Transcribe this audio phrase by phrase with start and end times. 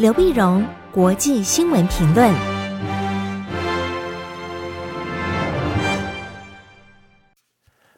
[0.00, 2.34] 刘碧荣，国际新闻评论。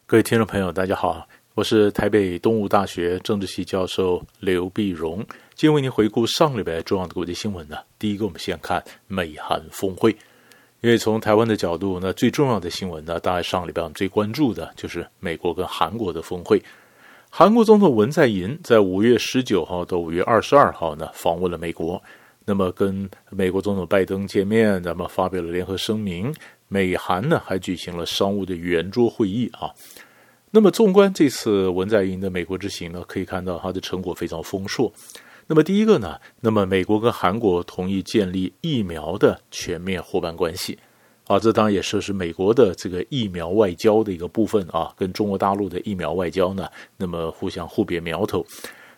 [0.05, 5.19] 各位听众朋友，大家好，我是台北东吴大学政治系教授刘碧荣，
[5.55, 7.77] 今天为您回顾上礼拜重要的国际新闻呢。
[8.01, 10.11] 第一个，我们先看美韩峰会，
[10.81, 16.61] 因为从台湾的角度，那最重要的新闻呢，大概上礼拜我们最关注的就是美国跟韩国的峰会。
[17.35, 22.01] 韩国总统文在寅在五月十九号到五月二十二号呢访问了美国，
[22.45, 26.31] 那么跟美国总统拜登见面，那么发表了联合声明。
[26.69, 29.73] 美韩呢还举行了商务的圆桌会议啊。
[30.51, 34.93] 那么纵观这次文在寅的美国之行呢，可以看到他的成果非常丰硕。
[35.47, 40.79] 那么第一个呢，那么美国跟韩国同意建立疫苗的全面伙伴关系。
[41.33, 46.69] 啊，这当然也是是美国的这个疫苗外交的一个部分啊，跟中国大陆的疫苗外交呢，
[46.99, 48.45] 那么互相互别苗头。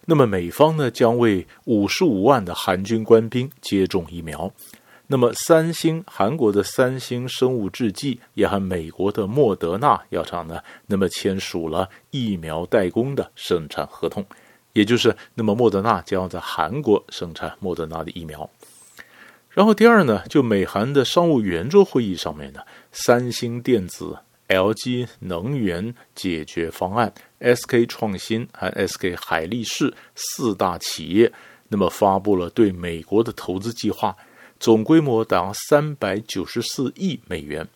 [0.04, 4.52] 那么美方呢，将为五十五万的韩军官兵接种疫苗。
[5.06, 14.26] 那么三星，韩国的三星生物制剂也和美国的莫德纳药厂呢，那么签署了疫苗代工的生产合同，
[14.72, 18.50] 也就是那么莫德纳将要在韩国生产莫德纳的疫苗。
[19.54, 22.60] 然后第二呢，就美韩的商务圆桌会议上面呢，
[22.90, 31.32] 三星电子、LG 能源解决方案、SK 创新和 SK 海力士四大企业，
[31.68, 34.16] 那么发布了对美国的投资计划，
[34.58, 37.66] 总规模达三百九十四亿美元。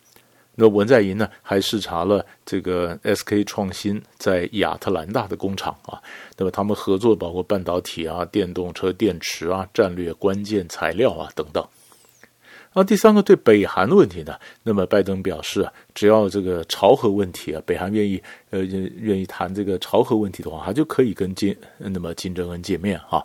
[0.61, 6.01] 那文在寅呢，还视察了这个 SK 创新在亚特兰大的工厂啊。
[6.37, 11.65] 那么他们合作包括半导体啊、电动车电池啊、战略关键材料啊等等。
[12.71, 23.23] 然后第三个对北韩的问题呢，那么拜登表示，只要这个朝核问题啊，北韩愿意呃愿意谈这个朝核问题的话，他就可以跟金那么金正恩见面啊，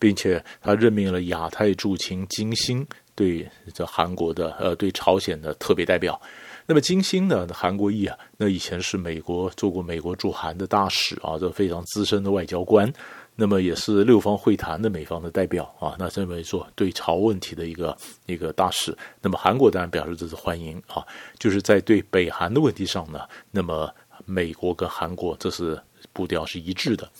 [0.00, 6.20] 并且他任命了亚太驻青金星对这韩国的呃对朝鲜的特别代表。
[6.66, 12.90] 那么金星呢，韩国裔啊，那以前是美国做过美国驻韩的大使啊，这非常资深的外交官。
[13.34, 15.96] 那么也是六方会谈的美方的代表啊。
[15.98, 17.96] 那这么说对朝问题的一个
[18.26, 18.96] 一个大使。
[19.22, 21.02] 那么韩国当然表示这是欢迎啊，
[21.38, 23.20] 就是在对北韩的问题上呢，
[23.50, 23.92] 那么
[24.26, 25.80] 美国跟韩国这是
[26.12, 27.10] 步调是一致的。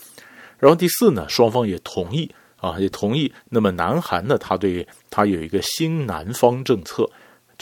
[0.58, 3.32] 然后第四呢，双方也同意啊，也同意。
[3.48, 7.10] 那么南韩呢，他对他有一个新南方政策。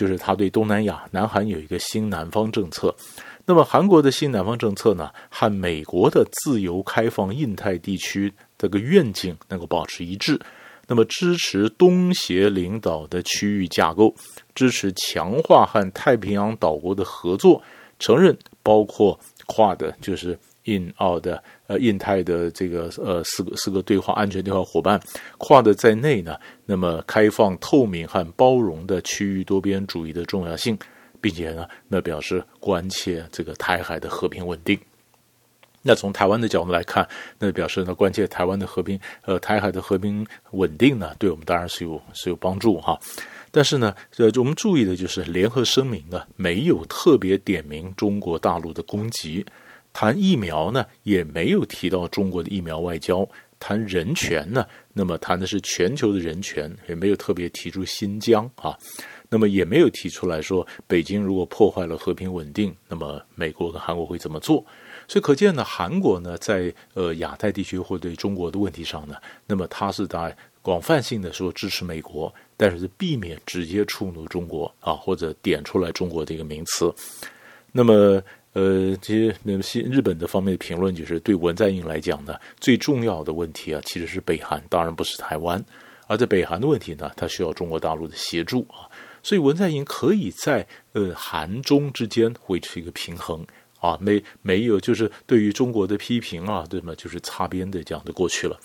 [0.00, 2.96] 就是他对东南亚、南韩有一个新南方政策，
[3.44, 10.40] 那么韩国的新南方政策呢，和美国的自由开放印太地区这个愿景能够保持一致，
[10.86, 14.14] 那么支持东协领导的区域架构，
[14.54, 17.62] 支持强化和太平洋岛国的合作，
[17.98, 20.38] 承认包括跨的，就是。
[20.64, 25.00] 印澳的呃，印太的这个呃四个四个对话安全对话伙伴
[25.38, 30.78] 跨的在内呢，那么开放、透明和包容的区域多边主义的重要性，
[31.20, 34.78] 并且呢，那表示关切这个台海的和平稳定。
[35.82, 43.00] 那从台湾的角度来看，那表示呢关切台湾的和平，呃，台海的和平稳定呢，对我们当然是有是有帮助哈。
[43.50, 49.42] 但是呢，呃，我们注意的就是联合声明呢没有特别点名中国大陆的攻击。
[49.92, 53.24] 谈疫苗呢，也没有提到中国的疫苗外交；
[53.58, 58.76] 谈人权呢，那么谈的是全球的人权，也没有特别提出新疆啊。
[59.28, 64.64] 那么也没有提出来说，北京如果破坏了和平稳定，那么美国跟韩国会怎么做？
[65.06, 76.94] 所以可见呢，韩国呢在呃亚太地区或对中国的问题上呢，那么它是在广泛性的说支持美国，但是避免直接触怒中国啊，或者点出来中国这个名词。
[77.72, 78.22] 那么。
[78.52, 85.64] 呃，其实那么西日本的方面的评论就是，对文在寅来讲呢，最重要的问题啊，其实是北韩，当然不是台湾。
[86.08, 88.90] 而在北韩的问题呢，它需要中国大陆的协助啊，
[89.22, 93.46] 所以文在寅可以在呃韩中之间维持一个平衡
[93.78, 96.92] 啊，没没有就是对于中国的批评啊，对吗？
[96.96, 98.58] 就是擦边的这样的过去了。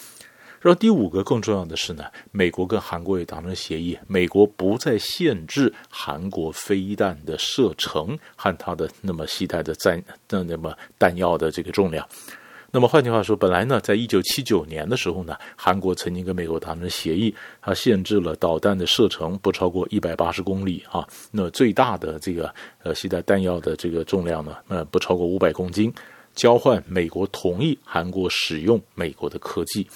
[0.65, 12.03] 然后第五个更重要的是呢，美国跟韩国也达成协议，美国不再限制韩国飞弹的射程和它的那么携带的弹那那么弹药的这个重量。
[12.71, 17.31] 那么换句话说，本来呢，在一九七九年的时候呢，韩国曾经跟美国达成协议，
[17.61, 22.51] 它限制了导弹的射程不超过一百八十公里啊，那最大的这个
[22.81, 25.93] 呃携带弹药的这个重量呢，呃不超过五百公斤，
[26.33, 29.87] 交换美国同意韩国使用美国的科技。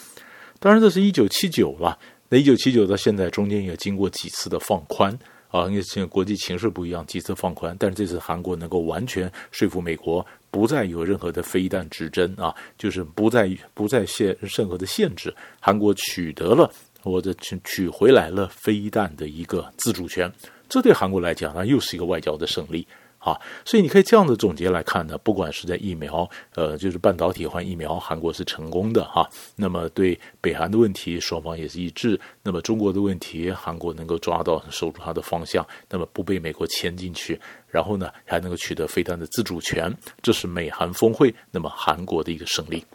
[0.60, 1.98] 当然，这是一九七九了。
[2.28, 5.18] 那一九七九到现在中间也经过几次的放宽
[5.50, 7.76] 啊，因为现在国际情势不一样，几次放宽。
[7.80, 15.34] 但是这次韩国能够完全说服美国，不再有任何的飞弹指针啊，就是不再不再限任何的限制。
[15.60, 16.72] 韩国取得了
[17.02, 20.32] 或者取取回来了飞弹的一个自主权。
[20.68, 22.86] 这对韩国来讲，那又是一个外交的胜利。
[23.20, 29.30] 啊，所以你可以这样的总结来看呢，不管是在疫苗，呃，就是半导体换疫苗，韩国是成功的哈。
[29.58, 32.18] 那么对北韩的问题，双方也是一致。
[32.42, 37.38] 那么中国的问题，韩国能够抓到守住它的方向，那么不被美国牵进去，
[37.68, 42.86] 然后呢，还能够取得飞弹的自主权，这是美韩峰会，那么韩国的一个胜利。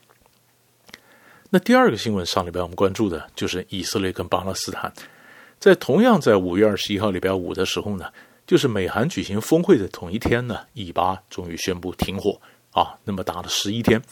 [1.50, 4.90] 那第二个新闻，上礼拜我们关注的就是以色列跟巴勒斯坦，
[5.58, 8.06] 在同样在五月二十一号礼拜五的时候呢。
[8.46, 12.41] 就是美韩举行峰会的同一天呢，以巴终于宣布停火
[12.73, 12.99] 啊。
[13.05, 14.02] 那么打了十一天，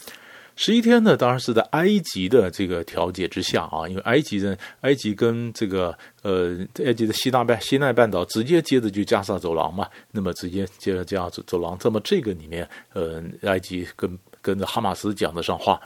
[0.55, 15.81] 十一天呢，当然是在埃及的这个调解之下啊，因为埃及人，埃及跟这个呃，埃及的西大半西奈半岛直接接着就加沙走廊嘛，那么直接接着加沙走廊，那么这个里面，呃，埃及跟跟着哈马斯讲得上话。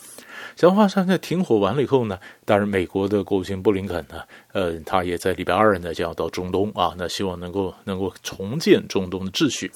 [0.56, 4.24] 讲话上，在停火完了以后呢，当然美国的国务卿布林肯呢，
[4.54, 9.72] 呃，他也在礼拜二呢就要到中东啊，那希望能够能够重建中东的秩序。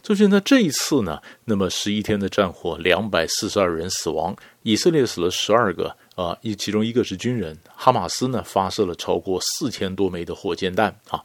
[0.00, 11.22] 就是呢这一次呢，那么十一天的战火，两百四十二人死亡，以色列死了十二个啊，一其中一个是军人，哈马斯呢发射了超过四千多枚的火箭弹啊。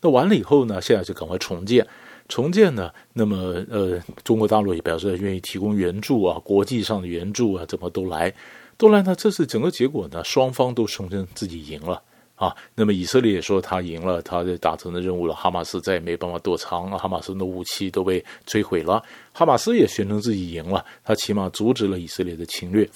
[0.00, 1.86] 那完了以后呢，现在就赶快重建。
[2.30, 2.90] 重建呢？
[3.12, 3.36] 那么
[3.68, 8.32] 呃，中国大陆也表示愿意提供援助啊，国际上的援助啊，怎么都来，
[8.78, 9.14] 都来呢？
[9.16, 12.00] 这次整个结果呢，双方都声称自己赢了
[12.36, 12.54] 啊。
[12.76, 15.34] 那么以色列也说他赢了，他就达成了任务了。
[15.34, 19.02] 哈马斯再也没办法躲藏啊，哈马斯的武器都被摧毁了。
[19.32, 22.88] 哈马斯也宣称自己赢了，他起码阻止了以色列的侵略。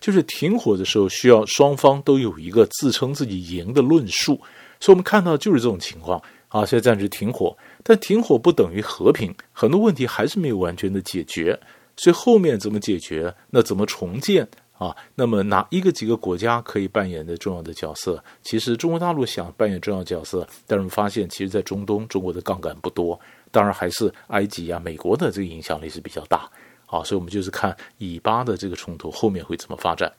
[0.00, 4.38] 就是停火的时候，需要双方都有一个自称自己赢的论述。
[4.80, 7.56] 所以我们看到就是这种情况啊，现在暂时停火。
[7.82, 11.58] 但停火不等于和平，很多问题还是没有完全的解决，
[11.96, 13.34] 所以后面怎么解决？
[13.50, 14.48] 那怎么重建
[14.78, 14.96] 啊？
[15.14, 18.22] 那么哪一个几个国家可以扮演的重要的角色？
[18.42, 23.18] 其实中国大陆想扮演重要角色，但是我们发现，其实，在中东，中国的杠杆不多，
[23.50, 26.50] 当然还是埃及啊、美国的这个影响力是比较大
[26.86, 27.02] 啊。
[27.04, 30.12] 所以，我们就是看以巴的这个冲突后面会怎么发展。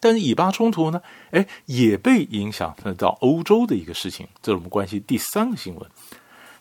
[0.00, 1.00] 但是以巴冲突呢，
[1.30, 5.90] 哎，也被影响到欧洲的一个事情，这是我们关系第三个新闻。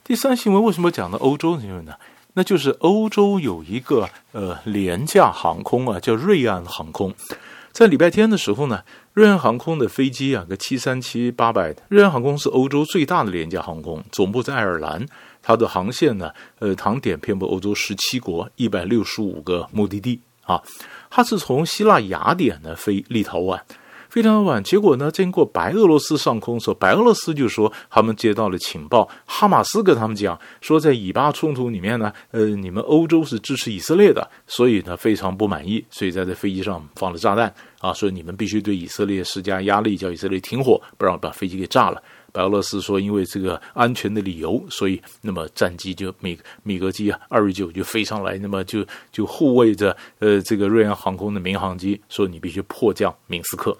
[0.06, 1.94] 第三新闻为什么讲到欧洲新闻呢？
[2.34, 7.14] 那就是欧洲有一个呃廉价航空啊，叫瑞安航空，
[7.72, 8.84] 在礼拜天的时候呢，
[9.14, 15.06] 瑞安航空的飞机啊，个七三七八百，瑞安航空是欧洲最大的廉价航空，总部在爱尔兰，
[15.42, 20.62] 它的航线呢，呃，航点遍布欧洲十七国，一百六十五个目的地啊，
[21.10, 23.62] 它是从希腊雅典呢飞立陶宛。
[24.14, 42.00] 非常晚，结果呢，经过白俄罗斯上空的时候，白俄罗斯就说他们接到了情报，哈马斯跟他们讲说，在以巴冲突里面呢，呃，你们欧洲是支持以色列的，所以呢非常不满意，所以在这飞机上放了炸弹啊，说你们必须对以色列施加压力，叫以色列停火，不让把飞机给炸了。
[42.32, 53.76] 白俄罗斯说，因为这个安全的理由，所以那么战机就米米格机啊，二十九就飞上来，那么就就护卫着呃这个瑞安航空的民航机，说你必须迫降明斯克。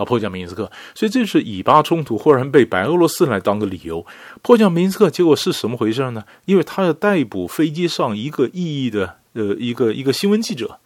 [0.00, 4.06] 啊，迫降明斯克，所以这是以巴冲突忽然被白俄罗斯来当个理由，
[4.40, 6.24] 迫降明斯克，结果是什么回事呢？
[6.46, 10.80] 因为他要逮捕飞机上一个异议的呃一个一个新闻记者，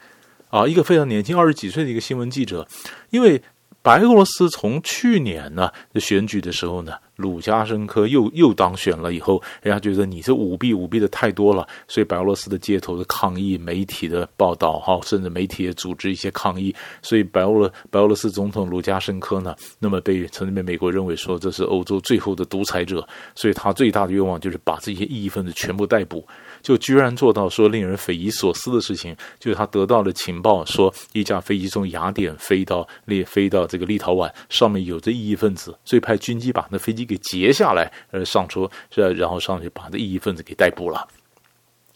[0.51, 2.67] 啊，一个非常年轻二十几岁的一个新闻记者，
[3.11, 3.41] 因为。
[3.83, 26.27] 白俄罗斯从去年呢选举的时候呢，鲁加申科又又当选了以后，人家觉得你这舞弊舞弊的太多了，所以白俄罗斯的街头的抗议、媒体的报道哈，甚至媒体也组织一些抗议，所以白俄白俄罗斯总统鲁加申科呢，那么被曾经被美国认为说这是欧洲最后的独裁者，所以他最大的愿望就是把这些异议分子全部逮捕。
[26.63, 38.69] 就居然做到说令人匪夷所思的事情，就是他得到了情报，说一架飞机从雅典飞到立飞到这个立陶宛，上面有着异议分子，所以派军机把那飞机给截下来，呃，上车，
[39.15, 41.07] 然后上去把这异议分子给逮捕了。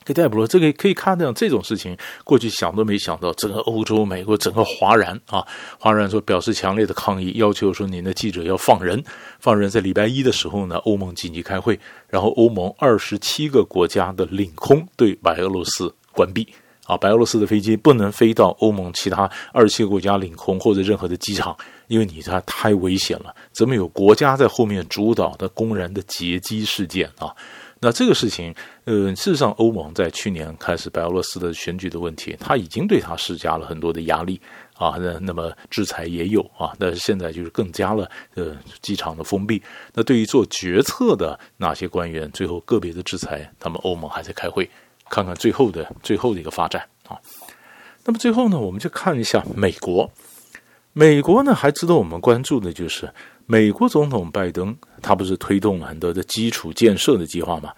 [0.05, 5.47] 给逮捕了，这个可以看到这种事情，过去想都没想到，整个欧洲、美国整个哗然啊，
[5.79, 9.05] 哗然说表示强烈的抗议，要求说您的记者要放人，
[9.38, 9.69] 放人。
[9.69, 16.49] 在礼拜一的时候呢，欧盟紧急开会，然后欧盟二十七个国家的领空对白俄罗斯关闭
[16.88, 21.54] 啊，白俄罗斯的飞机不能飞到欧盟其他二十七个国家领空或者任何的机场，
[21.87, 27.28] 因为你这太危险了，怎么有国家在后面主导的公然的劫机事件啊？
[27.80, 28.52] 那这个事情，
[28.87, 34.40] 呃，事实上，欧盟在去年开始白俄罗斯的选举的问题，他已经对他施加了很多的压力
[34.75, 39.62] 啊，那那么制裁也有啊，但是现在就是更加了，呃，机场的封闭。
[39.95, 44.68] 那对于做决策的那些官员，最后个别的制裁，他们欧盟还在开会，
[45.11, 47.19] 看看最后的最后的一个发展啊。
[48.05, 50.11] 那么最后呢，我们就看一下美国。
[50.93, 53.12] 美国呢，还值得我们关注的就是
[53.47, 57.73] 美国总统拜登，他不是推动了很多的基础建设的计划吗？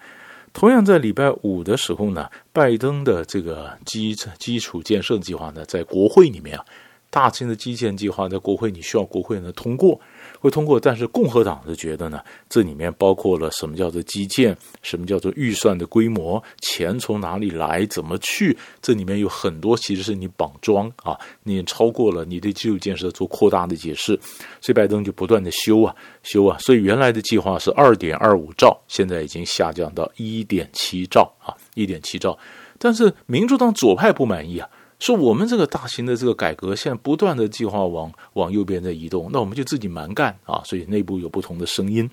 [0.53, 6.65] 同样在礼拜五的时候呢，拜登的这个基基础建设计划呢，在国会里面啊。
[7.09, 9.99] 大型的基建计划在国会，你需要国会呢通过，
[10.41, 10.77] 会通过。
[10.77, 12.19] 但是共和党是觉得呢，
[12.49, 24.19] 这里面包括了什么叫做基建，什么叫做预算的规模，钱从哪里来，怎么去，这里面有很多其实是你绑桩啊，你超过了你对基础建设做扩大的解释，
[24.59, 32.37] 所以拜登就不断的修啊修啊，所以原来的计划是二点二五兆，现在已经下降到一点七兆啊，一点七兆。
[32.77, 34.67] 但是民主党左派不满意啊。
[35.01, 40.61] 说我们这个大型的这个改革，现在不断的计划往往右边在移动，那我们就自己蛮干啊！
[40.63, 42.07] 所以内部有不同的声音。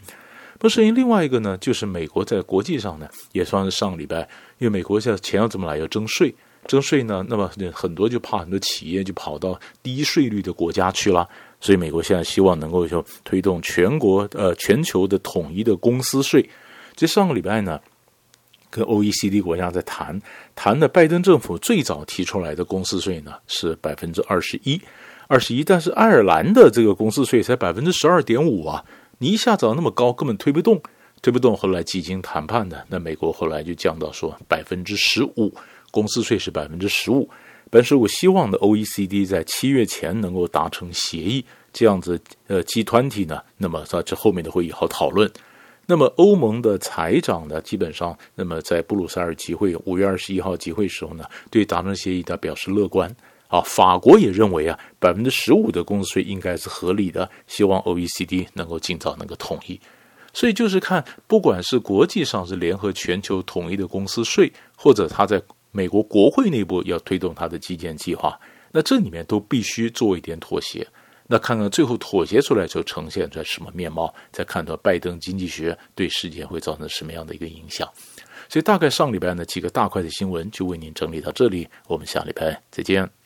[0.59, 4.21] 不声音，另外一个呢，就是美国在国际上呢，也算是上个礼拜，
[4.57, 6.35] 因为美国现在钱要怎么来，要征税，
[6.67, 11.29] 征税呢，那么很多就怕很多企业就跑到低税率的国家去了，
[11.61, 16.49] 所以美国现在希望能够就推动全国呃全球的统一的公司税。
[16.97, 17.79] 这上个礼拜呢。
[18.71, 20.21] 跟 OECD 国家在谈，
[20.55, 24.81] 谈的拜登政府最早提出来的公司税呢是百分之二十一，
[25.27, 28.85] 二十一，但是爱尔兰的这个公司税才百分之十二点五啊，
[29.19, 30.81] 你一下子那么高，根本推不动，
[31.23, 31.57] 推不动。
[31.57, 35.53] 后来几经谈判的，那美国后来就降到说百分之十五，
[35.91, 37.29] 公司税是百分之十五。
[37.71, 45.31] 本是我希望的 OECD 在七月前能够达成协议，这样子呃集团体呢，那么在这后面的会议好讨论。
[45.91, 53.11] 那么欧盟的财长呢，基本上，那么在布鲁塞尔集会五月二十一号集会时候呢，对达成协议他表示乐观。
[53.47, 59.81] 啊，法国也认为啊，百分之十五的公司税应该是合理的，希望 OECD 能够尽早能够统一。
[60.35, 65.43] 所以就是看，不管是国际上是联合全球统一的公司税，或者他在
[65.73, 68.39] 美国国会内部要推动他的基建计划，
[68.71, 70.87] 那这里面都必须做一点妥协。
[71.31, 77.87] 那看看最后妥协出来就呈现出什么面貌，再看到拜登经济学对世界会造成什么样的一个影响。
[78.49, 83.18] 所以大概上礼拜呢几个大块的新闻就为您整理到这里，我们下礼拜再见。